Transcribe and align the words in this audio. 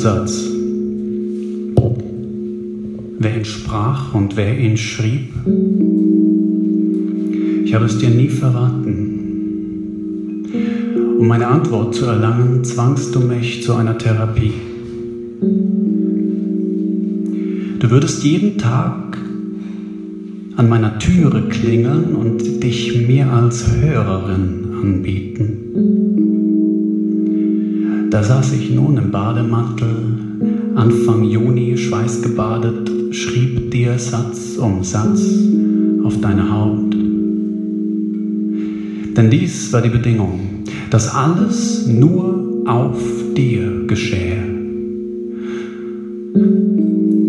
Satz. 0.00 0.48
Wer 3.18 3.36
ihn 3.36 3.44
sprach 3.44 4.14
und 4.14 4.34
wer 4.34 4.58
ihn 4.58 4.78
schrieb, 4.78 5.28
ich 7.66 7.74
habe 7.74 7.84
es 7.84 7.98
dir 7.98 8.08
nie 8.08 8.30
verraten. 8.30 9.18
Um 11.18 11.28
meine 11.28 11.48
Antwort 11.48 11.94
zu 11.94 12.06
erlangen, 12.06 12.64
zwangst 12.64 13.14
du 13.14 13.20
mich 13.20 13.62
zu 13.62 13.74
einer 13.74 13.98
Therapie. 13.98 14.54
Du 17.78 17.90
würdest 17.90 18.24
jeden 18.24 18.56
Tag 18.56 19.18
an 20.56 20.66
meiner 20.70 20.98
Türe 20.98 21.42
klingeln 21.50 22.16
und 22.16 22.62
dich 22.62 23.06
mir 23.06 23.30
als 23.30 23.70
Hörerin 23.70 24.64
anbieten. 24.82 25.49
Da 28.10 28.24
saß 28.24 28.54
ich 28.54 28.74
nun 28.74 28.96
im 28.96 29.12
Bademantel, 29.12 29.94
Anfang 30.74 31.22
Juni 31.22 31.76
schweißgebadet, 31.78 33.14
schrieb 33.14 33.70
dir 33.70 33.96
Satz 34.00 34.56
um 34.58 34.82
Satz 34.82 35.22
auf 36.02 36.20
deine 36.20 36.50
Haut. 36.50 36.92
Denn 39.16 39.30
dies 39.30 39.72
war 39.72 39.82
die 39.82 39.90
Bedingung, 39.90 40.40
dass 40.90 41.14
alles 41.14 41.86
nur 41.86 42.64
auf 42.66 42.98
dir 43.36 43.86
geschähe. 43.86 44.42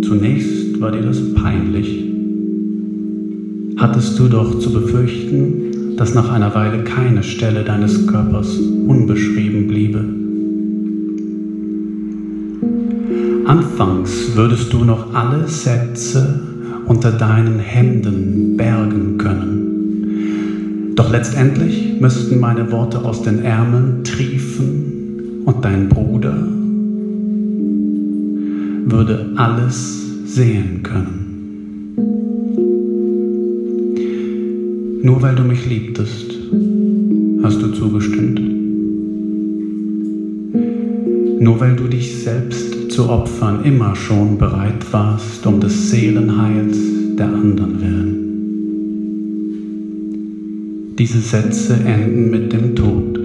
Zunächst 0.03 0.81
war 0.81 0.91
dir 0.91 1.03
das 1.03 1.33
peinlich. 1.35 2.05
Hattest 3.77 4.17
du 4.17 4.27
doch 4.27 4.57
zu 4.57 4.73
befürchten, 4.73 5.95
dass 5.95 6.15
nach 6.15 6.31
einer 6.31 6.55
Weile 6.55 6.83
keine 6.83 7.21
Stelle 7.21 7.63
deines 7.63 8.07
Körpers 8.07 8.57
unbeschrieben 8.57 9.67
Anfangs 13.51 14.33
würdest 14.33 14.71
du 14.71 14.85
noch 14.85 15.13
alle 15.13 15.45
Sätze 15.45 16.39
unter 16.85 17.11
deinen 17.11 17.59
Hemden 17.59 18.55
bergen 18.55 19.17
können. 19.17 20.93
Doch 20.95 21.11
letztendlich 21.11 21.99
müssten 21.99 22.39
meine 22.39 22.71
Worte 22.71 23.03
aus 23.03 23.23
den 23.23 23.43
Ärmeln 23.43 24.05
triefen 24.05 25.41
und 25.43 25.65
dein 25.65 25.89
Bruder 25.89 26.47
würde 28.85 29.33
alles 29.35 29.99
sehen 30.33 30.81
können. 30.81 31.97
Nur 35.03 35.21
weil 35.21 35.35
du 35.35 35.43
mich 35.43 35.65
liebtest, 35.67 36.31
hast 37.43 37.61
du 37.61 37.67
zugestimmt. 37.73 38.39
Nur 41.41 41.59
weil 41.59 41.75
du 41.75 41.89
dich 41.89 42.23
selbst 42.23 42.70
zu 42.91 43.09
opfern 43.09 43.63
immer 43.63 43.95
schon 43.95 44.37
bereit 44.37 44.91
warst, 44.91 45.47
um 45.47 45.61
des 45.61 45.89
Seelenheils 45.89 46.77
der 47.17 47.27
anderen 47.27 47.79
willen. 47.79 48.17
Diese 50.99 51.21
Sätze 51.21 51.75
enden 51.75 52.29
mit 52.29 52.51
dem 52.51 52.75
Tod. 52.75 53.17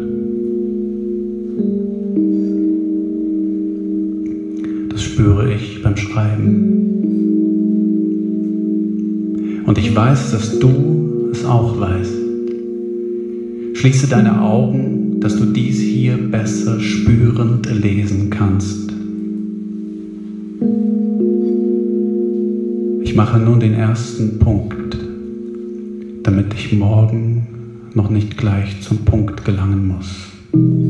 Das 4.91 5.03
spüre 5.03 5.53
ich 5.53 5.83
beim 5.83 5.97
Schreiben. 5.97 6.73
Und 9.67 9.79
ich 9.79 9.95
weiß, 9.95 10.31
dass 10.31 10.61
du 10.61 11.31
es 11.33 11.45
auch 11.45 11.81
weißt. 11.81 12.15
Schließe 13.75 14.07
deine 14.07 14.43
Augen, 14.43 15.19
dass 15.21 15.37
du 15.37 15.47
dies 15.47 15.81
hier 15.81 16.17
besser 16.17 16.79
spürend 16.79 17.69
lesen 17.75 18.31
kannst. 18.31 18.86
Mache 23.17 23.39
nun 23.39 23.61
den 23.61 23.73
ersten 23.73 24.39
Punkt, 24.39 24.95
damit 26.23 26.53
ich 26.53 26.71
morgen 26.75 27.47
noch 27.95 28.11
nicht 28.11 28.37
gleich 28.37 28.83
zum 28.83 29.07
Punkt 29.07 29.43
gelangen 29.43 29.89
muss. 29.89 30.86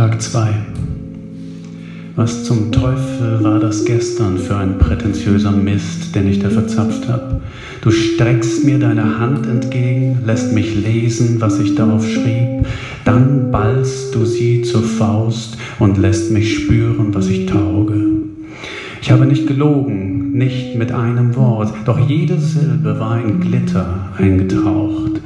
Tag 0.00 0.18
2. 0.18 0.48
Was 2.16 2.44
zum 2.44 2.72
Teufel 2.72 3.44
war 3.44 3.60
das 3.60 3.84
gestern 3.84 4.38
für 4.38 4.56
ein 4.56 4.78
prätentiöser 4.78 5.50
Mist, 5.50 6.14
den 6.14 6.26
ich 6.26 6.38
da 6.38 6.48
verzapft 6.48 7.06
habe? 7.06 7.42
Du 7.82 7.90
streckst 7.90 8.64
mir 8.64 8.78
deine 8.78 9.18
Hand 9.18 9.46
entgegen, 9.46 10.20
lässt 10.24 10.54
mich 10.54 10.74
lesen, 10.74 11.42
was 11.42 11.60
ich 11.60 11.74
darauf 11.74 12.08
schrieb, 12.08 12.64
dann 13.04 13.50
ballst 13.50 14.14
du 14.14 14.24
sie 14.24 14.62
zur 14.62 14.84
Faust 14.84 15.58
und 15.78 15.98
lässt 15.98 16.32
mich 16.32 16.54
spüren, 16.54 17.12
was 17.12 17.28
ich 17.28 17.44
tauge. 17.44 18.00
Ich 19.02 19.10
habe 19.10 19.26
nicht 19.26 19.46
gelogen, 19.46 20.32
nicht 20.32 20.76
mit 20.76 20.92
einem 20.92 21.36
Wort, 21.36 21.74
doch 21.84 21.98
jede 22.08 22.40
Silbe 22.40 22.98
war 22.98 23.22
in 23.22 23.38
Glitter 23.40 24.08
eingetaucht. 24.16 25.20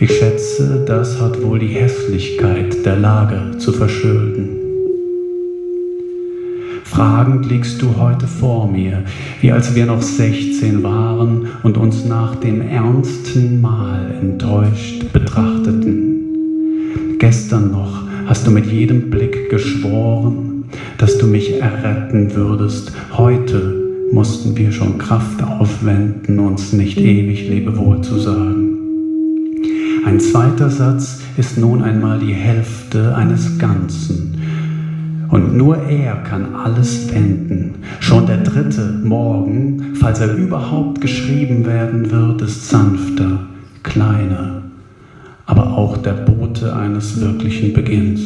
Ich 0.00 0.16
schätze, 0.16 0.84
das 0.86 1.20
hat 1.20 1.42
wohl 1.42 1.58
die 1.58 1.74
Hässlichkeit 1.74 2.86
der 2.86 2.94
Lage 2.94 3.58
zu 3.58 3.72
verschulden. 3.72 4.50
Fragend 6.84 7.50
liegst 7.50 7.82
du 7.82 7.96
heute 7.96 8.28
vor 8.28 8.70
mir, 8.70 9.02
wie 9.40 9.50
als 9.50 9.74
wir 9.74 9.86
noch 9.86 10.00
16 10.00 10.84
waren 10.84 11.48
und 11.64 11.76
uns 11.76 12.04
nach 12.04 12.36
dem 12.36 12.60
ernsten 12.60 13.60
Mal 13.60 14.14
enttäuscht 14.22 15.12
betrachteten. 15.12 17.16
Gestern 17.18 17.72
noch 17.72 18.04
hast 18.26 18.46
du 18.46 18.52
mit 18.52 18.66
jedem 18.66 19.10
Blick 19.10 19.50
geschworen, 19.50 20.66
dass 20.98 21.18
du 21.18 21.26
mich 21.26 21.60
erretten 21.60 22.36
würdest. 22.36 22.92
Heute 23.14 23.74
mussten 24.12 24.56
wir 24.56 24.70
schon 24.70 24.96
Kraft 24.98 25.42
aufwenden, 25.42 26.38
uns 26.38 26.72
nicht 26.72 26.98
ewig 26.98 27.48
Lebewohl 27.48 28.00
zu 28.00 28.20
sagen. 28.20 28.57
Ein 30.04 30.20
zweiter 30.20 30.70
Satz 30.70 31.20
ist 31.36 31.58
nun 31.58 31.82
einmal 31.82 32.18
die 32.18 32.32
Hälfte 32.32 33.14
eines 33.14 33.58
Ganzen. 33.58 34.34
Und 35.28 35.56
nur 35.56 35.76
er 35.76 36.16
kann 36.16 36.54
alles 36.54 37.12
wenden. 37.12 37.74
Schon 38.00 38.26
der 38.26 38.38
dritte 38.38 39.00
morgen, 39.04 39.94
falls 39.94 40.20
er 40.20 40.34
überhaupt 40.34 41.00
geschrieben 41.00 41.66
werden 41.66 42.10
wird, 42.10 42.40
ist 42.42 42.68
sanfter, 42.68 43.40
kleiner, 43.82 44.62
aber 45.44 45.76
auch 45.76 45.98
der 45.98 46.14
Bote 46.14 46.74
eines 46.74 47.20
wirklichen 47.20 47.74
Beginns. 47.74 48.20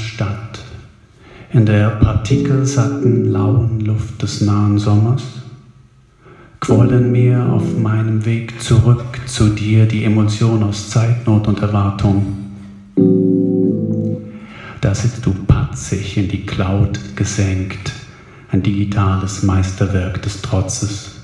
Stadt, 0.00 0.64
in 1.52 1.66
der 1.66 1.90
partikelsatten, 1.90 3.30
lauen 3.30 3.80
Luft 3.80 4.22
des 4.22 4.40
nahen 4.40 4.78
Sommers, 4.78 5.22
quollen 6.60 7.12
mir 7.12 7.46
auf 7.52 7.78
meinem 7.78 8.24
Weg 8.24 8.62
zurück 8.62 9.20
zu 9.26 9.48
dir 9.48 9.86
die 9.86 10.04
Emotion 10.04 10.62
aus 10.62 10.90
Zeitnot 10.90 11.48
und 11.48 11.60
Erwartung. 11.60 12.36
Da 14.80 14.94
sitzt 14.94 15.26
du 15.26 15.32
patzig 15.46 16.16
in 16.16 16.28
die 16.28 16.46
Cloud 16.46 16.98
gesenkt, 17.16 17.92
ein 18.50 18.62
digitales 18.62 19.42
Meisterwerk 19.42 20.22
des 20.22 20.40
Trotzes. 20.42 21.22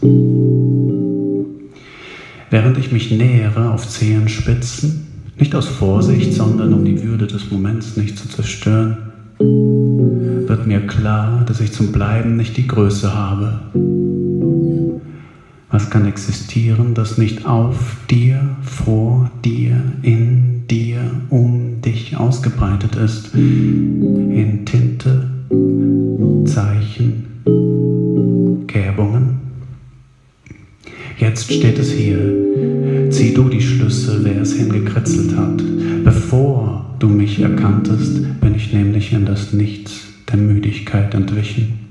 Während 2.50 2.78
ich 2.78 2.92
mich 2.92 3.10
nähere 3.10 3.72
auf 3.72 3.88
Zehenspitzen, 3.88 5.05
nicht 5.38 5.54
aus 5.54 5.66
Vorsicht, 5.66 6.32
sondern 6.32 6.72
um 6.72 6.84
die 6.84 7.02
Würde 7.02 7.26
des 7.26 7.50
Moments 7.50 7.96
nicht 7.96 8.18
zu 8.18 8.28
zerstören, 8.28 8.96
wird 9.38 10.66
mir 10.66 10.86
klar, 10.86 11.44
dass 11.46 11.60
ich 11.60 11.72
zum 11.72 11.92
Bleiben 11.92 12.36
nicht 12.36 12.56
die 12.56 12.66
Größe 12.66 13.14
habe. 13.14 13.60
Was 15.70 15.90
kann 15.90 16.06
existieren, 16.06 16.94
das 16.94 17.18
nicht 17.18 17.44
auf 17.44 17.96
dir, 18.08 18.40
vor 18.62 19.30
dir, 19.44 19.76
in 20.02 20.62
dir, 20.70 21.00
um 21.28 21.82
dich 21.82 22.16
ausgebreitet 22.16 22.96
ist, 22.96 23.34
in 23.34 24.62
Tinte, 24.64 25.30
Zeichen, 26.46 27.26
Gerbungen? 28.66 29.36
Jetzt 31.18 31.52
steht 31.52 31.78
es 31.78 31.92
hier. 31.92 32.18
Zieh 33.10 33.32
du 33.32 33.48
die 33.48 33.60
Schlüsse, 33.60 34.20
wer 34.22 34.42
es 34.42 34.52
hingekritzelt 34.54 35.05
erkanntest, 37.46 38.40
bin 38.40 38.54
ich 38.54 38.72
nämlich 38.72 39.12
in 39.12 39.24
das 39.24 39.52
Nichts 39.52 40.08
der 40.28 40.38
Müdigkeit 40.38 41.14
entwichen. 41.14 41.85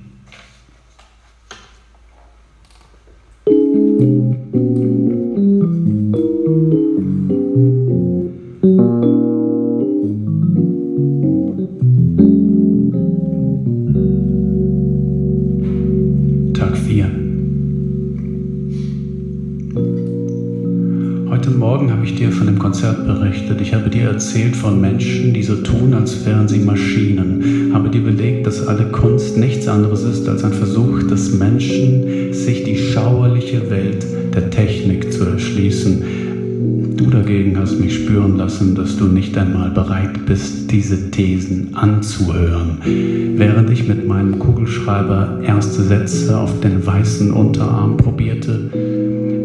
Konzert 23.35 23.45
berichtet. 23.47 23.61
Ich 23.61 23.73
habe 23.73 23.89
dir 23.89 24.09
erzählt 24.09 24.55
von 24.55 24.79
Menschen, 24.81 25.33
die 25.33 25.43
so 25.43 25.55
tun, 25.57 25.93
als 25.93 26.25
wären 26.25 26.47
sie 26.47 26.59
Maschinen. 26.59 27.71
Habe 27.73 27.89
dir 27.89 28.01
belegt, 28.01 28.47
dass 28.47 28.67
alle 28.67 28.85
Kunst 28.85 29.37
nichts 29.37 29.67
anderes 29.67 30.03
ist 30.03 30.27
als 30.27 30.43
ein 30.43 30.53
Versuch 30.53 31.03
des 31.03 31.37
Menschen, 31.37 32.33
sich 32.33 32.63
die 32.63 32.77
schauerliche 32.77 33.69
Welt 33.69 34.05
der 34.33 34.49
Technik 34.49 35.11
zu 35.11 35.25
erschließen. 35.25 36.03
Du 36.97 37.09
dagegen 37.09 37.57
hast 37.57 37.79
mich 37.79 37.95
spüren 37.95 38.37
lassen, 38.37 38.73
dass 38.73 38.97
du 38.97 39.05
nicht 39.05 39.37
einmal 39.37 39.69
bereit 39.69 40.25
bist, 40.25 40.71
diese 40.71 41.11
Thesen 41.11 41.75
anzuhören. 41.75 42.77
Während 43.35 43.69
ich 43.69 43.87
mit 43.87 44.07
meinem 44.07 44.39
Kugelschreiber 44.39 45.41
erste 45.45 45.83
Sätze 45.83 46.37
auf 46.37 46.61
den 46.61 46.85
weißen 46.85 47.31
Unterarm 47.31 47.97
probierte, 47.97 48.71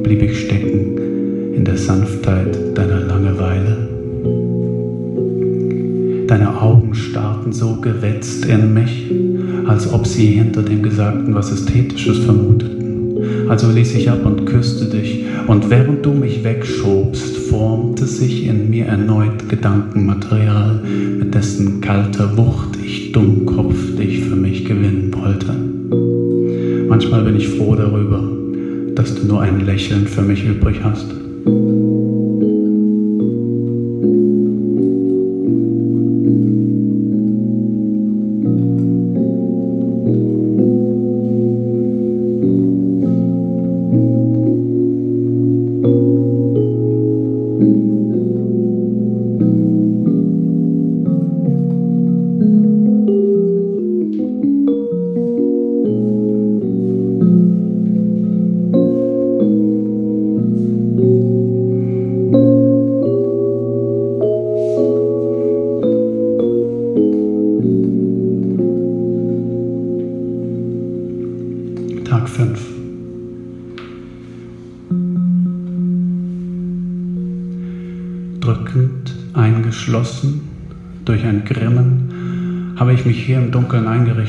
blieb 0.03 0.23
ich 0.23 0.47
stecken 0.47 1.00
in 1.61 1.67
der 1.67 1.77
Sanftheit 1.77 2.57
deiner 2.75 3.01
Langeweile. 3.01 3.77
Deine 6.27 6.59
Augen 6.59 6.95
starrten 6.95 7.53
so 7.53 7.77
gewetzt 7.83 8.47
in 8.47 8.73
mich, 8.73 9.13
als 9.67 9.93
ob 9.93 10.07
sie 10.07 10.29
hinter 10.29 10.63
dem 10.63 10.83
Gesagten 10.83 11.35
was 11.35 11.53
Ästhetisches 11.53 12.21
vermuteten. 12.21 13.51
Also 13.51 13.71
ließ 13.71 13.95
ich 13.95 14.09
ab 14.09 14.25
und 14.25 14.47
küsste 14.47 14.87
dich, 14.87 15.27
und 15.49 15.69
während 15.69 16.07
du 16.07 16.15
mich 16.15 16.43
wegschobst, 16.43 17.37
formte 17.37 18.07
sich 18.07 18.47
in 18.47 18.71
mir 18.71 18.87
erneut 18.87 19.51
Gedankenmaterial, 19.51 20.81
mit 21.19 21.35
dessen 21.35 21.83
kalter 21.83 22.39
Wucht 22.39 22.79
ich 22.83 23.13
Dummkopf 23.13 23.97
dich 23.99 24.21
für 24.25 24.37
mich 24.37 24.65
gewinnen 24.65 25.13
wollte. 25.15 25.55
Manchmal 26.89 27.23
bin 27.25 27.37
ich 27.37 27.49
froh 27.49 27.75
darüber, 27.75 28.27
dass 28.95 29.15
du 29.15 29.27
nur 29.27 29.43
ein 29.43 29.61
Lächeln 29.67 30.07
für 30.07 30.23
mich 30.23 30.43
übrig 30.43 30.81
hast. 30.83 31.20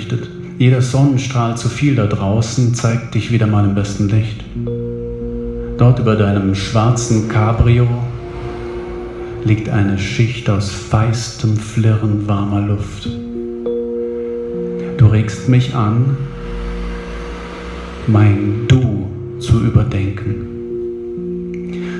Eingerichtet. 0.01 0.29
Jeder 0.57 0.81
Sonnenstrahl 0.81 1.55
zu 1.57 1.69
viel 1.69 1.95
da 1.95 2.07
draußen 2.07 2.73
zeigt 2.73 3.13
dich 3.15 3.31
wieder 3.31 3.47
mal 3.47 3.65
im 3.65 3.75
besten 3.75 4.09
Licht. 4.09 4.43
Dort 5.77 5.99
über 5.99 6.15
deinem 6.15 6.55
schwarzen 6.55 7.29
Cabrio 7.29 7.87
liegt 9.43 9.69
eine 9.69 9.97
Schicht 9.97 10.49
aus 10.49 10.71
feistem 10.71 11.57
Flirren 11.57 12.27
warmer 12.27 12.61
Luft. 12.61 13.09
Du 14.97 15.07
regst 15.07 15.49
mich 15.49 15.73
an, 15.73 16.17
mein 18.05 18.65
Du 18.67 19.07
zu 19.39 19.61
überdenken. 19.61 20.47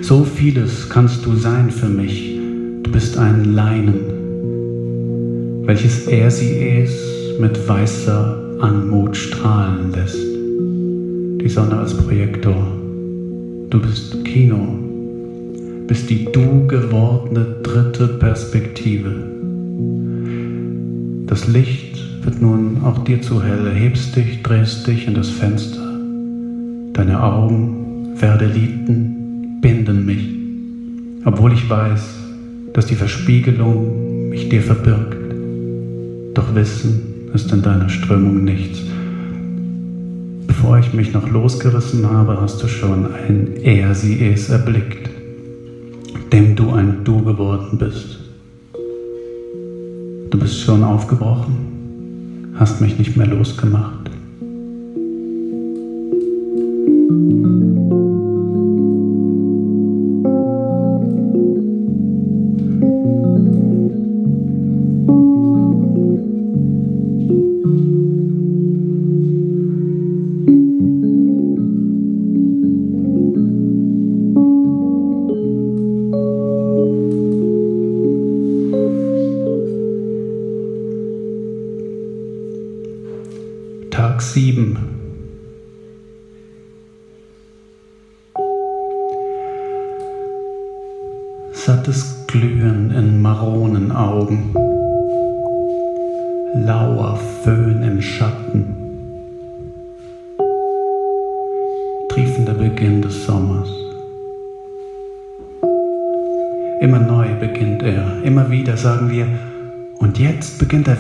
So 0.04 0.24
vieles 0.24 0.88
kannst 0.90 1.26
du 1.26 1.36
sein 1.36 1.72
für 1.72 1.90
mich, 1.90 2.38
Du 2.84 2.92
bist 2.92 3.18
ein 3.18 3.54
Leinen, 3.54 4.02
welches 5.66 6.08
er 6.08 6.30
sie 6.30 6.60
es 6.60 7.11
mit 7.40 7.68
weißer 7.68 8.38
Anmut 8.60 9.16
strahlen 9.16 9.92
lässt. 9.92 10.18
Die 11.42 11.50
Sonne 11.50 11.78
als 11.78 11.96
Projektor. 11.96 12.68
Du 13.70 13.82
bist 13.82 14.24
Kino, 14.26 14.78
bist 15.88 16.10
die 16.10 16.26
du 16.26 16.68
gewordene 16.68 17.46
dritte 17.64 18.08
Perspektive. 18.08 19.16
Das 21.28 21.48
Licht 21.48 21.98
wird 22.24 22.42
nun 22.42 22.82
auch 22.84 23.04
dir 23.04 23.22
zu 23.22 23.42
hell, 23.42 23.66
erhebst 23.66 24.16
dich, 24.16 24.44
drehst 24.44 24.86
dich 24.86 25.08
in 25.08 25.14
das 25.14 25.30
Fenster. 25.30 25.88
Deine 26.94 27.24
Augen, 27.24 28.14
Verdeliten, 28.16 29.60
binden 29.62 30.06
mich, 30.06 30.28
obwohl 31.26 31.54
ich 31.54 31.70
weiß, 31.70 32.16
dass 32.74 32.86
die 32.86 32.96
Verspiegelung 32.96 34.30
mich 34.30 34.50
dir 34.50 34.62
verbirgt. 34.62 35.18
Doch 36.34 36.54
Wissen 36.56 37.11
ist 37.34 37.52
in 37.52 37.62
deiner 37.62 37.90
Strömung 37.90 38.44
nichts. 38.44 38.80
Bevor 40.48 40.80
ich 40.80 40.94
mich 40.94 41.14
noch 41.14 41.30
losgerissen 41.30 42.10
habe, 42.10 42.40
hast 42.40 42.62
du 42.62 42.68
schon 42.68 43.06
ein 43.14 43.56
Er, 43.62 43.96
sie, 43.96 44.28
es 44.28 44.50
erblickt, 44.50 45.10
dem 46.32 46.56
du 46.56 46.72
ein 46.72 47.04
Du 47.04 47.24
geworden 47.24 47.78
bist. 47.78 48.20
Du 50.30 50.40
bist 50.40 50.62
schon 50.62 50.84
aufgebrochen, 50.84 52.54
hast 52.56 52.82
mich 52.82 52.98
nicht 52.98 53.18
mehr 53.18 53.28
losgemacht. 53.28 54.01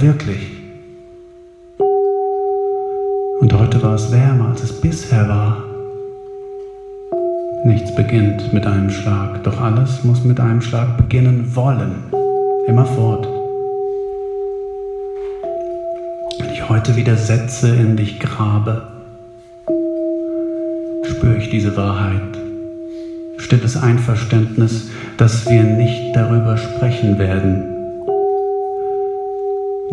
Wirklich. 0.01 0.51
Und 3.39 3.53
heute 3.53 3.81
war 3.81 3.95
es 3.95 4.11
wärmer, 4.11 4.49
als 4.49 4.63
es 4.63 4.81
bisher 4.81 5.27
war. 5.27 5.63
Nichts 7.65 7.93
beginnt 7.95 8.51
mit 8.53 8.65
einem 8.65 8.89
Schlag, 8.89 9.43
doch 9.43 9.61
alles 9.61 10.03
muss 10.03 10.23
mit 10.23 10.39
einem 10.39 10.61
Schlag 10.61 10.97
beginnen 10.97 11.55
wollen. 11.55 12.03
Immerfort. 12.67 13.27
Wenn 16.39 16.51
ich 16.51 16.67
heute 16.69 16.95
wieder 16.95 17.15
Sätze 17.15 17.75
in 17.75 17.97
dich 17.97 18.19
grabe, 18.19 18.87
spüre 21.03 21.37
ich 21.37 21.49
diese 21.49 21.77
Wahrheit. 21.77 22.37
Stilles 23.37 23.77
Einverständnis, 23.77 24.89
dass 25.17 25.47
wir 25.49 25.63
nicht 25.63 26.15
darüber 26.15 26.57
sprechen 26.57 27.19
werden. 27.19 27.70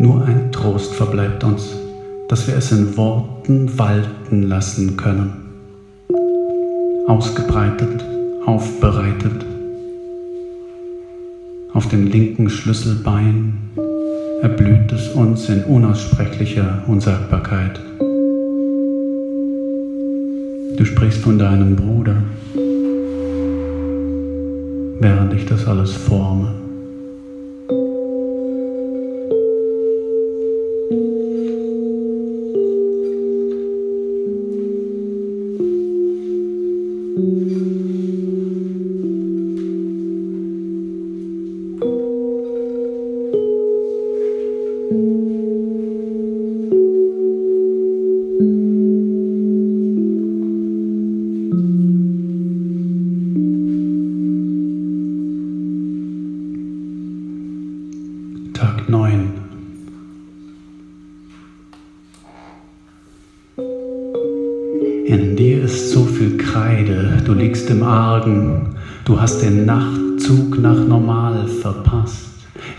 Nur 0.01 0.23
ein 0.23 0.49
Trost 0.53 0.93
verbleibt 0.93 1.43
uns, 1.43 1.75
dass 2.29 2.47
wir 2.47 2.55
es 2.55 2.71
in 2.71 2.95
Worten 2.95 3.77
walten 3.77 4.43
lassen 4.43 4.95
können. 4.95 5.33
Ausgebreitet, 7.05 8.05
aufbereitet. 8.45 9.45
Auf 11.73 11.89
dem 11.89 12.07
linken 12.07 12.49
Schlüsselbein 12.49 13.57
erblüht 14.41 14.89
es 14.93 15.09
uns 15.09 15.49
in 15.49 15.65
unaussprechlicher 15.65 16.81
Unsagbarkeit. 16.87 17.81
Du 20.77 20.85
sprichst 20.85 21.19
von 21.19 21.37
deinem 21.37 21.75
Bruder, 21.75 22.15
während 25.01 25.33
ich 25.33 25.45
das 25.45 25.67
alles 25.67 25.91
forme. 25.91 26.58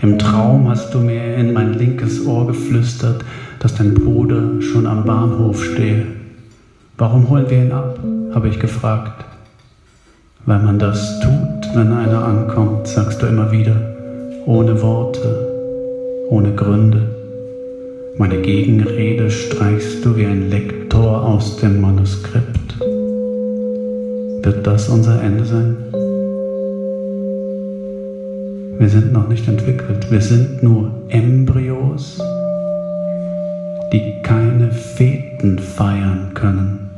Im 0.01 0.17
Traum 0.17 0.67
hast 0.67 0.95
du 0.95 0.99
mir 0.99 1.35
in 1.35 1.53
mein 1.53 1.73
linkes 1.73 2.25
Ohr 2.25 2.47
geflüstert, 2.47 3.23
dass 3.59 3.75
dein 3.75 3.93
Bruder 3.93 4.59
schon 4.59 4.87
am 4.87 5.05
Bahnhof 5.05 5.63
stehe. 5.63 6.07
Warum 6.97 7.29
holen 7.29 7.47
wir 7.47 7.61
ihn 7.61 7.71
ab? 7.71 7.99
habe 8.33 8.47
ich 8.47 8.59
gefragt. 8.59 9.23
Weil 10.47 10.63
man 10.63 10.79
das 10.79 11.19
tut, 11.19 11.75
wenn 11.75 11.93
einer 11.93 12.25
ankommt, 12.25 12.87
sagst 12.87 13.21
du 13.21 13.27
immer 13.27 13.51
wieder, 13.51 13.75
ohne 14.47 14.81
Worte, 14.81 15.47
ohne 16.29 16.55
Gründe. 16.55 17.07
Meine 18.17 18.41
Gegenrede 18.41 19.29
streichst 19.29 20.03
du 20.03 20.15
wie 20.15 20.25
ein 20.25 20.49
Lektor 20.49 21.23
aus 21.23 21.57
dem 21.57 21.79
Manuskript. 21.79 22.79
Wird 24.41 24.65
das 24.65 24.89
unser 24.89 25.21
Ende 25.21 25.45
sein? 25.45 25.90
Wir 28.81 28.89
sind 28.89 29.13
noch 29.13 29.27
nicht 29.27 29.47
entwickelt, 29.47 30.09
wir 30.09 30.21
sind 30.21 30.63
nur 30.63 30.91
Embryos, 31.09 32.19
die 33.93 34.23
keine 34.23 34.71
Feten 34.71 35.59
feiern 35.59 36.31
können. 36.33 36.90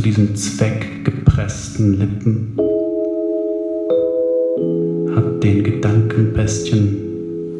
Zu 0.00 0.04
diesem 0.04 0.34
Zweck 0.34 1.04
gepressten 1.04 1.98
Lippen 1.98 2.56
hat 5.14 5.44
den 5.44 5.62
Gedankenbestien, 5.62 6.96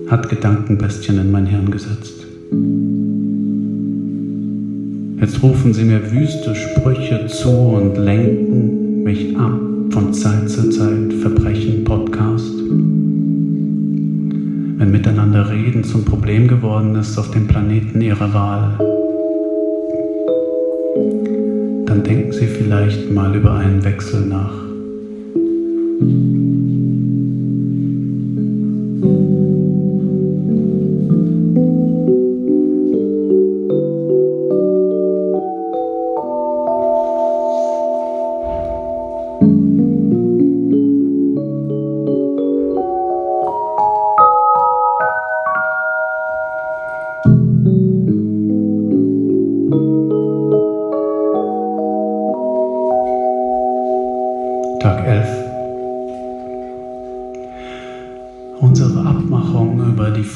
hat 0.08 0.30
Gedankenbestien 0.30 1.20
in 1.20 1.30
mein 1.30 1.44
Hirn 1.44 1.70
gesetzt. 1.70 2.26
Jetzt 5.20 5.42
rufen 5.42 5.74
sie 5.74 5.84
mir 5.84 6.00
wüste 6.12 6.54
Sprüche 6.54 7.26
zu 7.26 7.50
und 7.50 7.98
lenken 7.98 9.02
mich 9.02 9.36
ab 9.36 9.60
von 9.90 10.14
Zeit 10.14 10.48
zu 10.48 10.70
Zeit 10.70 11.12
Verbrechen 11.20 11.84
Podcast. 11.84 12.54
Wenn 14.78 14.90
miteinander 14.90 15.50
reden 15.50 15.84
zum 15.84 16.06
Problem 16.06 16.48
geworden 16.48 16.94
ist 16.96 17.18
auf 17.18 17.30
dem 17.32 17.46
Planeten 17.46 18.00
ihrer 18.00 18.32
Wahl, 18.32 18.89
vielleicht 22.70 23.10
mal 23.10 23.34
über 23.34 23.54
einen 23.54 23.82
Wechsel 23.82 24.26
nach. 24.26 24.69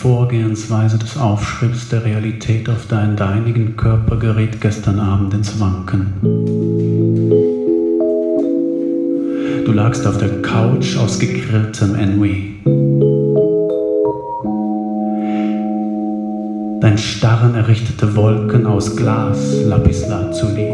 Vorgehensweise 0.04 0.98
des 0.98 1.16
Aufschriebs 1.16 1.88
der 1.88 2.04
Realität 2.04 2.68
auf 2.68 2.86
deinen 2.88 3.16
deinigen 3.16 3.74
Körper 3.74 4.18
geriet 4.18 4.60
gestern 4.60 5.00
Abend 5.00 5.32
ins 5.32 5.58
Wanken. 5.58 6.12
Du 9.64 9.72
lagst 9.72 10.06
auf 10.06 10.18
der 10.18 10.42
Couch 10.42 10.98
aus 10.98 11.18
gegrilltem 11.18 11.94
Ennui. 11.94 12.52
Dein 16.82 16.98
Starren 16.98 17.54
errichtete 17.54 18.14
Wolken 18.14 18.66
aus 18.66 18.94
Glas 18.94 19.54
Lapislazuli. 19.64 20.70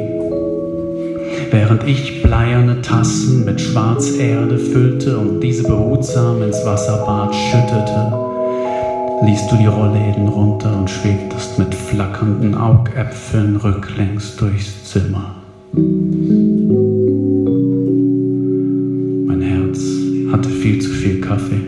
Während 1.52 1.84
ich 1.84 2.20
bleierne 2.24 2.82
Tassen 2.82 3.44
mit 3.44 3.60
Schwarzerde 3.60 4.58
füllte 4.58 5.16
und 5.18 5.38
diese 5.38 5.62
behutsam 5.62 6.42
ins 6.42 6.66
Wasserbad 6.66 7.32
schüttete, 7.32 8.29
liest 9.22 9.52
du 9.52 9.56
die 9.56 9.66
Rollläden 9.66 10.28
runter 10.28 10.78
und 10.78 10.88
schwebtest 10.88 11.58
mit 11.58 11.74
flackernden 11.74 12.54
Augäpfeln 12.54 13.56
rücklängs 13.56 14.36
durchs 14.36 14.84
Zimmer. 14.84 15.34
Mein 19.26 19.42
Herz 19.42 19.78
hatte 20.32 20.48
viel 20.48 20.80
zu 20.80 20.90
viel 20.90 21.20
Kaffee. 21.20 21.60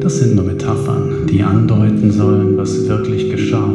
Das 0.00 0.18
sind 0.18 0.34
nur 0.34 0.44
Metaphern, 0.44 1.28
die 1.30 1.42
andeuten 1.44 2.10
sollen, 2.10 2.56
was 2.56 2.88
wirklich 2.88 3.30
geschah. 3.30 3.72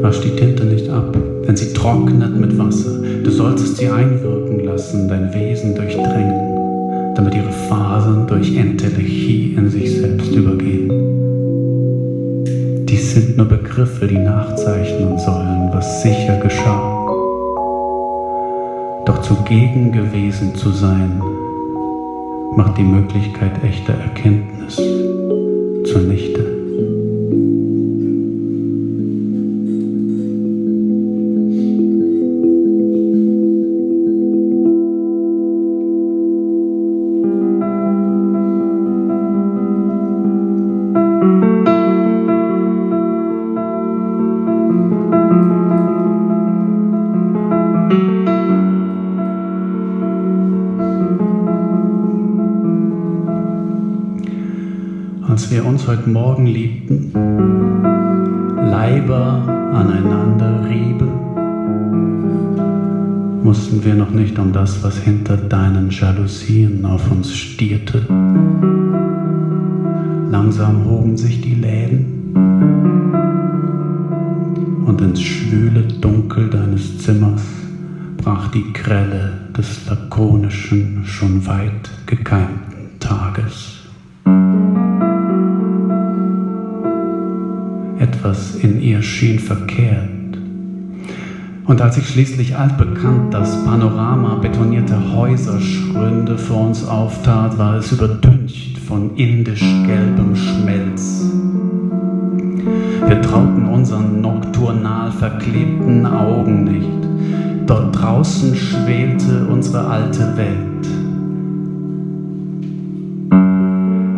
Wasch 0.00 0.20
die 0.22 0.34
Tinte 0.34 0.64
nicht 0.64 0.88
ab, 0.88 1.14
denn 1.46 1.56
sie 1.56 1.74
trocknet 1.74 2.40
mit 2.40 2.56
Wasser. 2.58 3.02
Du 3.22 3.30
solltest 3.30 3.76
sie 3.76 3.90
einwirken 3.90 4.51
lassen, 4.72 5.06
dein 5.06 5.32
Wesen 5.34 5.74
durchdrängen, 5.74 7.14
damit 7.14 7.34
ihre 7.34 7.52
Fasern 7.68 8.26
durch 8.26 8.56
Entelechie 8.56 9.54
in 9.54 9.68
sich 9.68 9.98
selbst 9.98 10.32
übergehen. 10.32 10.88
Dies 12.86 13.12
sind 13.12 13.36
nur 13.36 13.46
Begriffe, 13.46 14.06
die 14.06 14.18
nachzeichnen 14.18 15.18
sollen, 15.18 15.68
was 15.72 16.02
sicher 16.02 16.38
geschah. 16.38 16.88
Doch 19.04 19.20
zugegen 19.20 19.92
gewesen 19.92 20.54
zu 20.54 20.70
sein, 20.70 21.20
macht 22.56 22.78
die 22.78 22.82
Möglichkeit 22.82 23.52
echter 23.62 23.92
Erkenntnis 23.92 24.76
zunichte. 25.84 26.51
Langsam 70.42 70.84
hoben 70.86 71.16
sich 71.16 71.40
die 71.40 71.54
Läden 71.54 72.34
und 74.84 75.00
ins 75.00 75.22
schwüle 75.22 75.82
Dunkel 76.00 76.50
deines 76.50 76.98
Zimmers 76.98 77.42
brach 78.16 78.48
die 78.48 78.72
Grelle 78.72 79.34
des 79.56 79.86
lakonischen, 79.86 81.04
schon 81.04 81.46
weit 81.46 81.88
gekeimten 82.06 82.98
Tages. 82.98 83.84
etwas 88.00 88.56
in 88.56 88.82
ihr 88.82 89.00
schien 89.00 89.38
verkehrt. 89.38 90.08
Und 91.66 91.80
als 91.80 91.94
sich 91.94 92.08
schließlich 92.08 92.56
altbekannt 92.56 93.32
das 93.32 93.64
Panorama 93.64 94.34
betonierter 94.34 95.12
Häuserschründe 95.14 96.36
vor 96.36 96.66
uns 96.66 96.84
auftat, 96.84 97.56
war 97.58 97.76
es 97.76 97.92
überdüncht 97.92 98.71
von 98.92 99.16
indisch-gelbem 99.16 100.36
Schmelz. 100.36 101.24
Wir 103.08 103.22
trauten 103.22 103.66
unseren 103.66 104.20
nokturnal 104.20 105.10
verklebten 105.12 106.04
Augen 106.04 106.64
nicht. 106.64 107.66
Dort 107.66 107.98
draußen 107.98 108.54
schwelte 108.54 109.46
unsere 109.46 109.86
alte 109.86 110.36
Welt. 110.36 110.86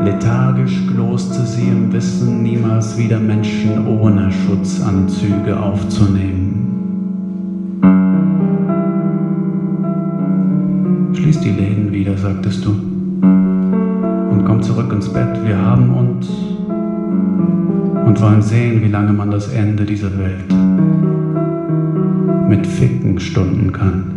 Lethargisch 0.05 0.89
gloste 0.89 1.47
sie 1.47 1.69
im 1.69 1.93
Wissen, 1.93 2.43
niemals 2.43 2.99
wieder 2.99 3.21
Menschen 3.21 3.87
ohne 3.87 4.33
Schutzanzüge 4.33 5.57
aufzunehmen. 5.57 6.51
Schließ 11.15 11.39
die 11.43 11.53
Läden 11.53 11.93
wieder, 11.93 12.19
sagtest 12.19 12.65
du, 12.65 12.84
und 18.15 18.21
wollen 18.21 18.43
sehen, 18.43 18.81
wie 18.81 18.89
lange 18.89 19.13
man 19.13 19.33
das 19.33 19.49
Ende 19.49 19.85
dieser 19.85 20.17
Welt 20.17 20.49
mit 22.49 22.65
Ficken 22.65 23.19
stunden 23.19 23.73
kann. 23.73 24.14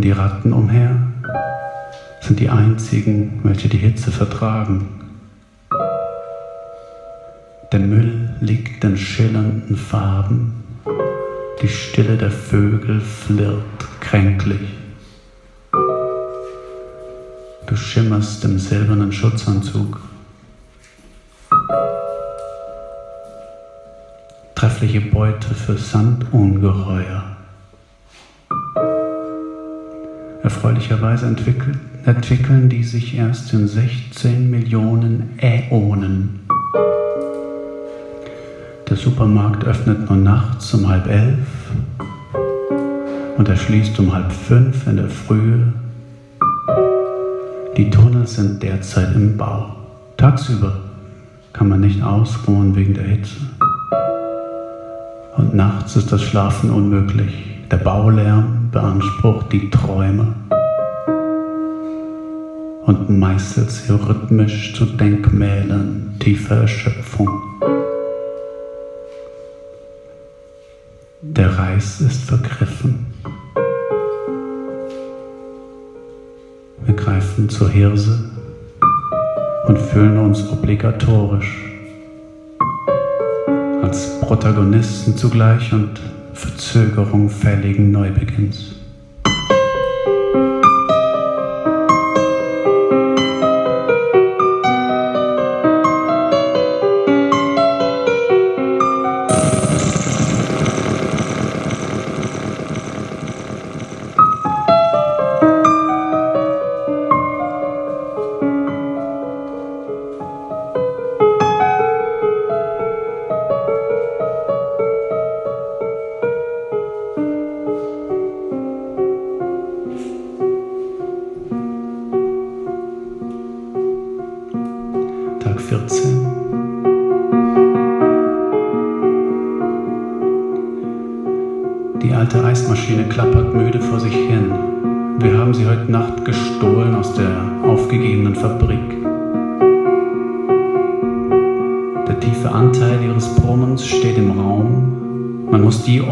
Zuckten 0.00 0.02
die 0.02 0.12
Ratten 0.12 0.52
umher, 0.52 0.96
sind 2.22 2.40
die 2.40 2.48
einzigen, 2.48 3.40
welche 3.42 3.68
die 3.68 3.76
Hitze 3.76 4.10
vertragen. 4.10 4.88
Der 7.70 7.80
Müll 7.80 8.34
liegt 8.40 8.82
in 8.82 8.96
schillernden 8.96 9.76
Farben, 9.76 10.64
die 11.60 11.68
Stille 11.68 12.16
der 12.16 12.30
Vögel 12.30 13.00
flirrt 13.00 13.62
kränklich. 14.00 14.68
Du 17.66 17.76
schimmerst 17.76 18.44
im 18.44 18.58
silbernen 18.58 19.12
Schutzanzug. 19.12 20.00
Treffliche 24.54 25.02
Beute 25.02 25.54
für 25.54 25.76
Sandungeheuer. 25.76 27.29
Erfreulicherweise 30.50 31.26
entwickeln, 31.26 31.78
entwickeln 32.04 32.68
die 32.68 32.82
sich 32.82 33.16
erst 33.16 33.52
in 33.52 33.68
16 33.68 34.50
Millionen 34.50 35.38
Äonen. 35.38 36.40
Der 38.88 38.96
Supermarkt 38.96 39.62
öffnet 39.64 40.10
nur 40.10 40.18
nachts 40.18 40.74
um 40.74 40.88
halb 40.88 41.06
elf 41.06 41.38
und 43.38 43.48
er 43.48 43.56
schließt 43.56 43.96
um 44.00 44.12
halb 44.12 44.32
fünf 44.32 44.88
in 44.88 44.96
der 44.96 45.08
Frühe 45.08 45.72
die 47.76 47.88
Tunnel 47.88 48.26
sind 48.26 48.60
derzeit 48.60 49.14
im 49.14 49.36
Bau. 49.36 49.76
Tagsüber 50.16 50.80
kann 51.52 51.68
man 51.68 51.80
nicht 51.80 52.02
ausruhen 52.02 52.74
wegen 52.74 52.94
der 52.94 53.04
Hitze. 53.04 53.36
Und 55.36 55.54
nachts 55.54 55.94
ist 55.94 56.10
das 56.10 56.22
Schlafen 56.22 56.70
unmöglich. 56.70 57.32
Der 57.70 57.76
Baulärm 57.76 58.59
beansprucht 58.70 59.52
die 59.52 59.68
Träume 59.70 60.34
und 62.86 63.10
meißelt 63.10 63.70
sie 63.70 63.92
rhythmisch 63.92 64.74
zu 64.74 64.84
Denkmälern 64.84 66.14
tiefer 66.20 66.62
Erschöpfung. 66.62 67.28
Der 71.20 71.58
Reis 71.58 72.00
ist 72.00 72.24
vergriffen. 72.24 73.06
Wir 76.84 76.94
greifen 76.94 77.48
zur 77.48 77.68
Hirse 77.68 78.30
und 79.66 79.78
fühlen 79.78 80.18
uns 80.18 80.48
obligatorisch 80.50 81.56
als 83.82 84.20
Protagonisten 84.20 85.16
zugleich 85.16 85.72
und 85.72 86.00
Verzögerung 86.40 87.28
fälligen 87.28 87.90
Neubeginns. 87.90 88.79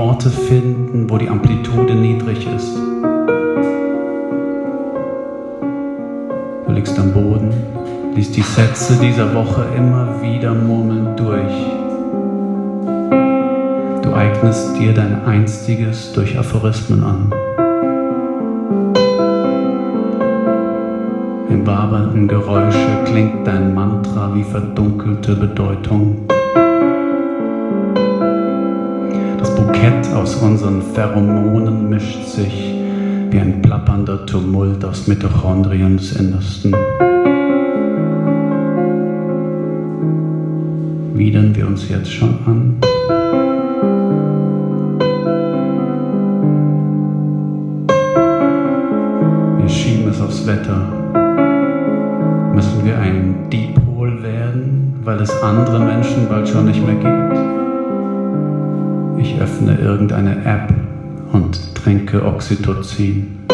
Orte 0.09 0.31
finden, 0.31 1.11
wo 1.11 1.19
die 1.19 1.29
Amplitude 1.29 1.95
niedrig 1.95 2.49
ist. 2.57 2.75
Du 6.67 6.73
liegst 6.73 6.99
am 6.99 7.13
Boden, 7.13 7.53
liest 8.15 8.35
die 8.35 8.41
Sätze 8.41 8.95
dieser 9.03 9.35
Woche 9.35 9.67
immer 9.77 10.23
wieder 10.23 10.55
murmelnd 10.55 11.21
durch. 11.21 11.53
Du 14.03 14.15
eignest 14.15 14.79
dir 14.79 14.95
dein 14.95 15.27
einstiges 15.27 16.15
durch 16.15 16.39
Aphorismen 16.39 17.05
an. 17.05 17.31
Im 21.51 21.67
wabernden 21.67 22.27
Geräusche 22.29 23.05
klingt 23.05 23.47
dein 23.47 23.75
Mantra 23.75 24.35
wie 24.35 24.45
verdunkelte 24.45 25.37
Bedeutung. 25.37 26.28
Bukett 29.89 30.13
aus 30.13 30.37
unseren 30.37 30.83
Pheromonen 30.83 31.89
mischt 31.89 32.27
sich 32.27 32.75
wie 33.31 33.39
ein 33.39 33.63
plappernder 33.63 34.27
Tumult 34.27 34.85
aus 34.85 35.07
Mitochondrien 35.07 35.97
des 35.97 36.13
Innersten. 36.13 36.73
Widern 41.15 41.57
wir 41.57 41.67
uns 41.67 41.89
jetzt 41.89 42.13
schon 42.13 42.39
an? 42.45 42.98
Oxytocin. 62.39 63.48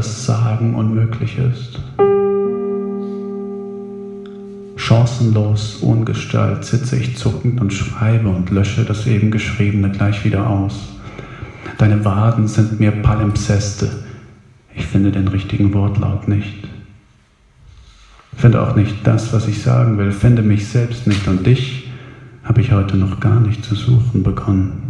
Das 0.00 0.24
Sagen 0.24 0.74
unmöglich 0.76 1.36
ist. 1.36 1.78
Chancenlos, 4.76 5.76
ungestalt 5.82 6.64
sitze 6.64 6.96
ich 6.96 7.18
zuckend 7.18 7.60
und 7.60 7.70
schreibe 7.70 8.30
und 8.30 8.48
lösche 8.48 8.86
das 8.86 9.06
eben 9.06 9.30
Geschriebene 9.30 9.90
gleich 9.90 10.24
wieder 10.24 10.48
aus. 10.48 10.88
Deine 11.76 12.02
Waden 12.02 12.48
sind 12.48 12.80
mir 12.80 12.92
Palimpseste. 12.92 13.90
Ich 14.74 14.86
finde 14.86 15.12
den 15.12 15.28
richtigen 15.28 15.74
Wortlaut 15.74 16.28
nicht. 16.28 16.66
Finde 18.38 18.62
auch 18.62 18.76
nicht 18.76 19.06
das, 19.06 19.34
was 19.34 19.48
ich 19.48 19.60
sagen 19.62 19.98
will. 19.98 20.12
Finde 20.12 20.40
mich 20.40 20.66
selbst 20.66 21.06
nicht 21.06 21.28
und 21.28 21.46
dich 21.46 21.90
habe 22.42 22.62
ich 22.62 22.72
heute 22.72 22.96
noch 22.96 23.20
gar 23.20 23.38
nicht 23.38 23.66
zu 23.66 23.74
suchen 23.74 24.22
begonnen. 24.22 24.89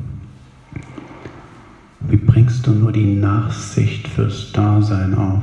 Wie 2.11 2.17
bringst 2.17 2.67
du 2.67 2.73
nur 2.73 2.91
die 2.91 3.15
Nachsicht 3.15 4.09
fürs 4.09 4.51
Dasein 4.51 5.15
auf? 5.15 5.43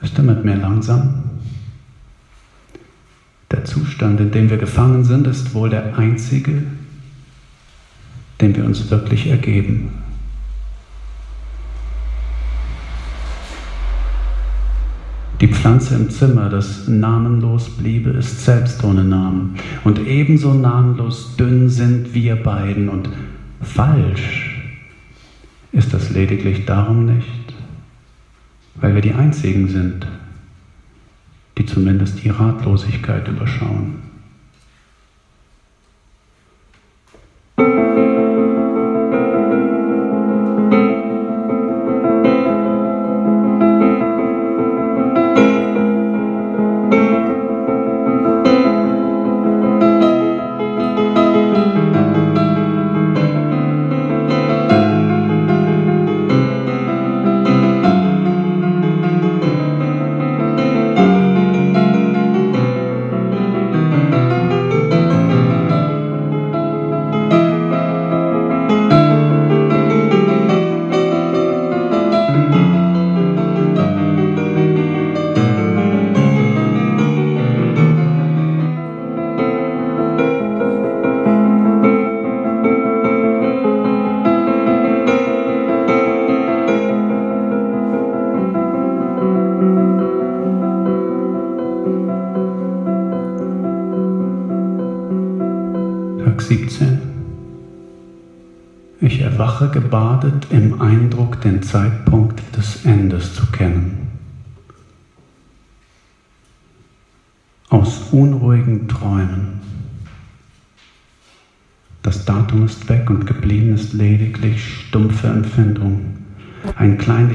Ist 0.00 0.16
er 0.16 0.24
mit 0.24 0.42
mir 0.42 0.56
langsam? 0.56 1.22
Der 3.50 3.66
Zustand, 3.66 4.20
in 4.20 4.30
dem 4.30 4.48
wir 4.48 4.56
gefangen 4.56 5.04
sind, 5.04 5.26
ist 5.26 5.52
wohl 5.52 5.68
der 5.68 5.98
einzige, 5.98 6.62
dem 8.40 8.56
wir 8.56 8.64
uns 8.64 8.90
wirklich 8.90 9.26
ergeben. 9.26 9.90
Die 15.42 15.48
Pflanze 15.48 15.94
im 15.94 16.08
Zimmer, 16.08 16.48
das 16.48 16.88
namenlos 16.88 17.68
bliebe, 17.68 18.08
ist 18.10 18.46
selbst 18.46 18.82
ohne 18.82 19.04
Namen. 19.04 19.56
Und 19.84 19.98
ebenso 19.98 20.54
namenlos 20.54 21.36
dünn 21.36 21.68
sind 21.68 22.14
wir 22.14 22.36
beiden 22.36 22.88
und 22.88 23.10
falsch 23.60 24.55
ist 25.76 25.92
das 25.92 26.10
lediglich 26.10 26.64
darum 26.64 27.04
nicht, 27.04 27.54
weil 28.76 28.94
wir 28.94 29.02
die 29.02 29.12
Einzigen 29.12 29.68
sind, 29.68 30.06
die 31.58 31.66
zumindest 31.66 32.24
die 32.24 32.30
Ratlosigkeit 32.30 33.28
überschauen. 33.28 34.05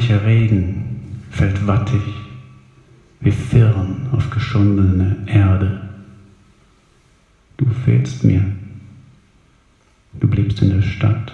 Ein 0.01 0.07
kleinlicher 0.07 0.25
Regen 0.25 0.83
fällt 1.29 1.67
wattig 1.67 2.01
wie 3.19 3.29
Firn 3.29 4.09
auf 4.11 4.31
geschundene 4.31 5.17
Erde. 5.27 5.79
Du 7.57 7.67
fehlst 7.85 8.23
mir. 8.23 8.43
Du 10.19 10.27
bliebst 10.27 10.59
in 10.63 10.71
der 10.71 10.81
Stadt, 10.81 11.31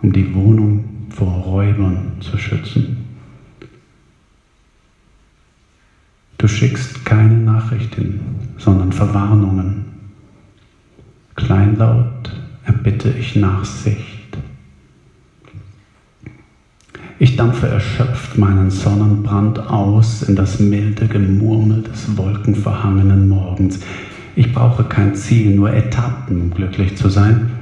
um 0.00 0.12
die 0.12 0.32
Wohnung 0.32 0.84
vor 1.10 1.32
Räubern 1.42 2.12
zu 2.20 2.38
schützen. 2.38 2.98
Du 6.38 6.46
schickst 6.46 7.04
keine 7.04 7.36
Nachrichten, 7.38 8.20
sondern 8.58 8.92
Verwarnungen. 8.92 9.86
Kleinlaut 11.34 12.30
erbitte 12.64 13.10
ich 13.10 13.34
Nachsicht. 13.34 14.13
Ich 17.20 17.36
dampfe 17.36 17.68
erschöpft 17.68 18.38
meinen 18.38 18.70
Sonnenbrand 18.70 19.70
aus 19.70 20.22
in 20.22 20.34
das 20.34 20.58
milde 20.58 21.06
Gemurmel 21.06 21.82
des 21.82 22.16
wolkenverhangenen 22.16 23.28
Morgens. 23.28 23.78
Ich 24.34 24.52
brauche 24.52 24.82
kein 24.82 25.14
Ziel, 25.14 25.54
nur 25.54 25.72
Etappen, 25.72 26.40
um 26.40 26.50
glücklich 26.50 26.96
zu 26.96 27.08
sein. 27.08 27.52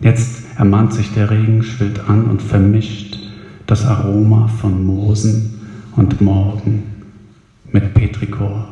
Jetzt 0.00 0.44
ermahnt 0.56 0.94
sich 0.94 1.12
der 1.12 1.30
Regen, 1.30 1.62
schwillt 1.62 2.08
an 2.08 2.24
und 2.24 2.40
vermischt 2.40 3.18
das 3.66 3.84
Aroma 3.84 4.48
von 4.48 4.84
Moosen 4.84 5.60
und 5.94 6.22
Morgen 6.22 6.84
mit 7.70 7.92
Petrichor. 7.92 8.68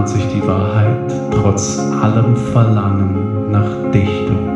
Bahnt 0.00 0.08
sich 0.08 0.26
die 0.28 0.46
Wahrheit 0.46 1.12
trotz 1.30 1.78
allem 1.78 2.34
Verlangen 2.34 3.50
nach 3.50 3.90
Dichtung. 3.92 4.48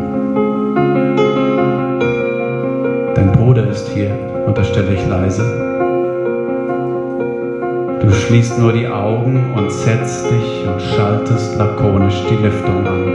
Dein 3.14 3.30
Bruder 3.30 3.68
ist 3.68 3.90
hier, 3.90 4.16
unterstelle 4.46 4.94
ich 4.94 5.06
leise. 5.06 5.42
Du 8.00 8.10
schließt 8.10 8.58
nur 8.58 8.72
die 8.72 8.88
Augen 8.88 9.52
und 9.54 9.70
setzt 9.70 10.30
dich 10.30 10.66
und 10.66 10.80
schaltest 10.80 11.58
lakonisch 11.58 12.22
die 12.30 12.42
Lüftung 12.42 12.86
an. 12.86 13.13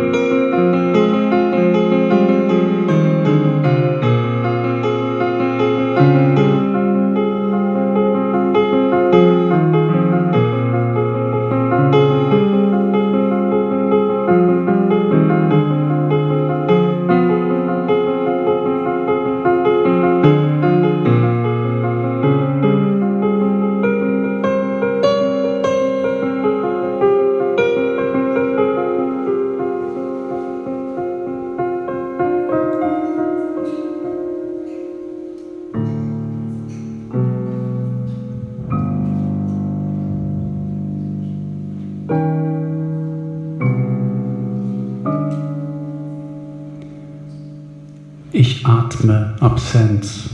Absenz. 49.39 50.29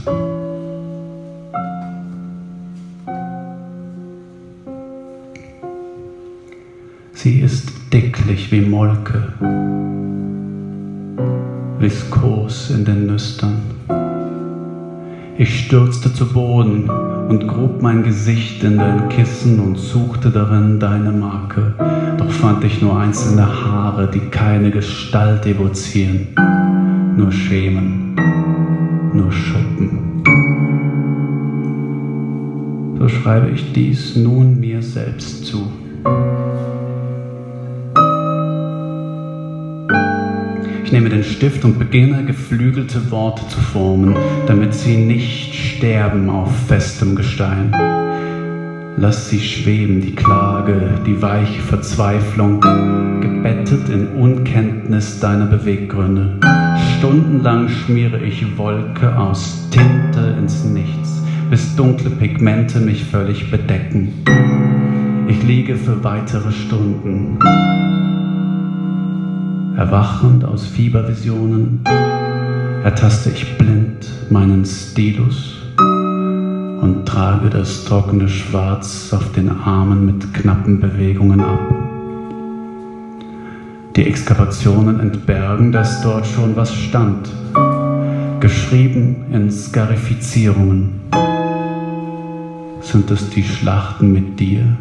Sie 7.14 7.40
ist 7.40 7.72
dicklich 7.92 8.52
wie 8.52 8.60
Molke, 8.60 9.32
viskos 11.78 12.70
in 12.70 12.84
den 12.84 13.06
Nüstern. 13.06 13.56
Ich 15.38 15.66
stürzte 15.66 16.12
zu 16.12 16.32
Boden 16.32 16.88
und 17.28 17.46
grub 17.48 17.82
mein 17.82 18.02
Gesicht 18.02 18.62
in 18.62 18.78
dein 18.78 19.08
Kissen 19.08 19.58
und 19.60 19.76
suchte 19.76 20.30
darin 20.30 20.78
deine 20.80 21.12
Marke. 21.12 21.74
Doch 22.18 22.30
fand 22.30 22.64
ich 22.64 22.80
nur 22.82 22.98
einzelne 22.98 23.46
Haare, 23.46 24.10
die 24.10 24.20
keine 24.20 24.70
Gestalt 24.70 25.46
evozieren, 25.46 26.28
nur 27.16 27.32
Schemen 27.32 28.14
nur 29.14 29.32
Schuppen. 29.32 30.22
So 32.98 33.08
schreibe 33.08 33.50
ich 33.50 33.72
dies 33.72 34.16
nun 34.16 34.60
mir 34.60 34.82
selbst 34.82 35.46
zu. 35.46 35.70
Ich 40.84 40.92
nehme 40.92 41.08
den 41.08 41.24
Stift 41.24 41.64
und 41.64 41.78
beginne 41.78 42.24
geflügelte 42.24 43.10
Worte 43.10 43.46
zu 43.48 43.60
formen, 43.60 44.14
damit 44.46 44.74
sie 44.74 44.96
nicht 44.96 45.54
sterben 45.54 46.30
auf 46.30 46.50
festem 46.68 47.16
Gestein. 47.16 47.72
Lass 48.98 49.28
sie 49.28 49.40
schweben, 49.40 50.00
die 50.00 50.14
Klage, 50.14 51.00
die 51.06 51.20
weiche 51.20 51.60
Verzweiflung, 51.60 52.60
gebettet 53.20 53.88
in 53.88 54.08
Unkenntnis 54.08 55.20
deiner 55.20 55.46
Beweggründe. 55.46 56.38
Stundenlang 56.98 57.68
schmiere 57.68 58.18
ich 58.22 58.56
Wolke 58.56 59.18
aus 59.18 59.68
Tinte 59.70 60.34
ins 60.38 60.64
Nichts, 60.64 61.22
bis 61.50 61.76
dunkle 61.76 62.08
Pigmente 62.08 62.80
mich 62.80 63.04
völlig 63.04 63.50
bedecken. 63.50 64.14
Ich 65.28 65.42
liege 65.42 65.76
für 65.76 66.02
weitere 66.02 66.50
Stunden. 66.52 67.38
Erwachend 69.76 70.46
aus 70.46 70.66
Fiebervisionen 70.66 71.84
ertaste 72.82 73.28
ich 73.28 73.58
blind 73.58 74.30
meinen 74.30 74.64
Stilus 74.64 75.58
und 76.80 77.02
trage 77.04 77.50
das 77.50 77.84
trockene 77.84 78.30
Schwarz 78.30 79.12
auf 79.12 79.32
den 79.32 79.50
Armen 79.50 80.06
mit 80.06 80.32
knappen 80.32 80.80
Bewegungen 80.80 81.40
ab. 81.42 81.85
Die 83.96 84.04
Exkavationen 84.04 85.00
entbergen, 85.00 85.72
dass 85.72 86.02
dort 86.02 86.26
schon 86.26 86.54
was 86.54 86.74
stand, 86.74 87.30
geschrieben 88.40 89.24
in 89.32 89.50
Skarifizierungen. 89.50 91.00
Sind 92.82 93.10
es 93.10 93.30
die 93.30 93.42
Schlachten 93.42 94.12
mit 94.12 94.38
dir, 94.38 94.76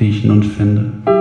die 0.00 0.08
ich 0.08 0.24
nun 0.24 0.42
finde? 0.42 1.15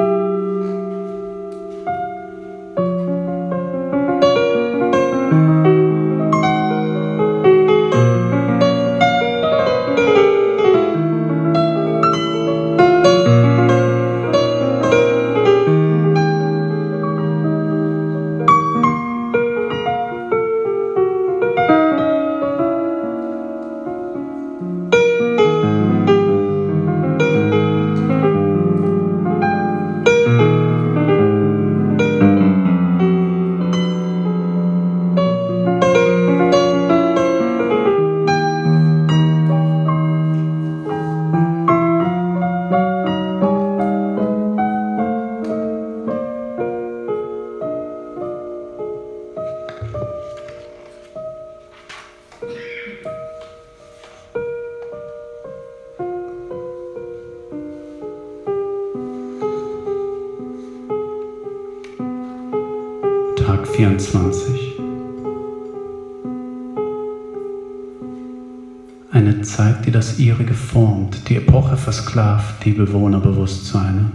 Versklavt 72.15 72.63
die 72.63 72.71
Bewohnerbewusstseine. 72.71 74.09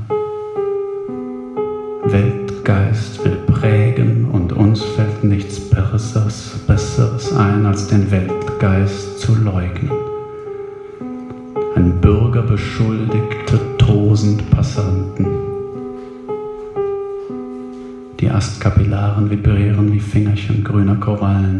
Weltgeist 2.04 3.22
will 3.22 3.36
prägen 3.46 4.30
und 4.32 4.54
uns 4.54 4.82
fällt 4.82 5.22
nichts 5.22 5.60
Besseres, 5.60 6.64
Besseres 6.66 7.36
ein, 7.36 7.66
als 7.66 7.88
den 7.88 8.10
Weltgeist 8.10 9.20
zu 9.20 9.34
leugnen. 9.34 9.92
Ein 11.76 12.00
Bürger 12.00 12.40
beschuldigte 12.40 13.60
tosend 13.76 14.50
Passanten. 14.50 15.26
Die 18.18 18.30
Astkapillaren 18.30 19.30
vibrieren 19.30 19.92
wie 19.92 20.00
Fingerchen 20.00 20.64
grüner 20.64 20.96
Korallen. 20.96 21.59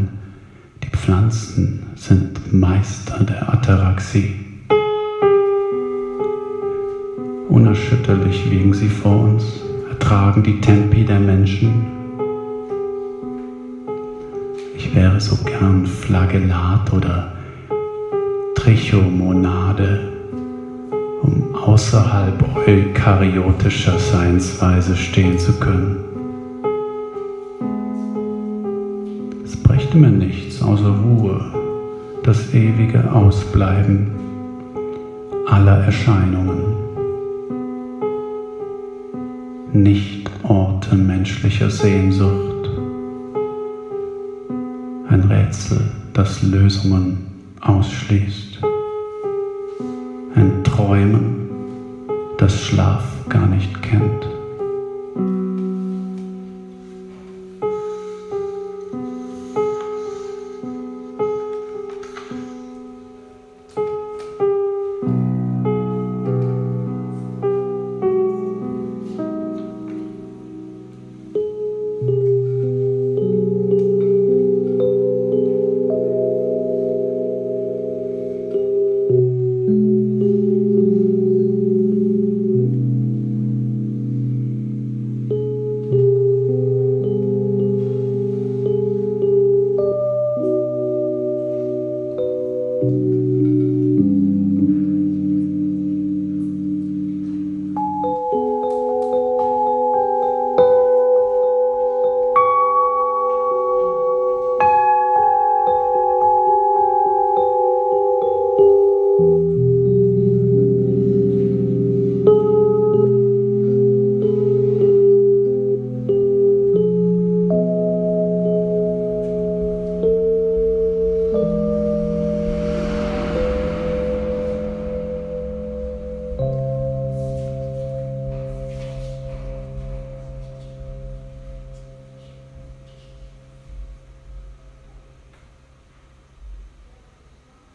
Unerschütterlich 7.71 8.47
liegen 8.51 8.75
sie 8.75 8.89
vor 8.89 9.27
uns, 9.27 9.45
ertragen 9.89 10.43
die 10.43 10.61
Tempi 10.61 11.05
der 11.05 11.21
Menschen. 11.21 11.87
Ich 14.75 14.93
wäre 14.93 15.21
so 15.21 15.37
gern 15.45 15.87
Flagellat 15.87 16.93
oder 16.93 17.31
Trichomonade, 18.57 20.01
um 21.23 21.55
außerhalb 21.55 22.45
eukaryotischer 22.67 24.01
Seinsweise 24.01 24.97
stehen 24.97 25.39
zu 25.39 25.53
können. 25.61 25.99
brächte 29.63 29.97
mir 29.97 30.11
nichts 30.11 30.61
außer 30.61 30.93
Ruhe, 31.05 31.41
das 32.25 32.53
ewige 32.53 33.13
Ausbleiben 33.13 34.11
aller 35.47 35.85
Erscheinungen. 35.85 36.90
Nicht 39.73 40.29
Orte 40.43 40.97
menschlicher 40.97 41.71
Sehnsucht, 41.71 42.69
ein 45.09 45.25
Rätsel, 45.31 45.81
das 46.13 46.43
Lösungen 46.43 47.27
ausschließt, 47.61 48.59
ein 50.35 50.65
Träumen, 50.65 51.51
das 52.37 52.61
Schlaf 52.61 53.05
gar 53.29 53.47
nicht 53.47 53.81
kennt. 53.81 54.30